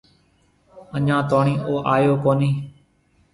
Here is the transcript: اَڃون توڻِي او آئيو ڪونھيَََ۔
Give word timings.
اَڃون 0.95 1.17
توڻِي 1.29 1.55
او 1.67 1.73
آئيو 1.93 2.13
ڪونھيَََ۔ 2.23 2.51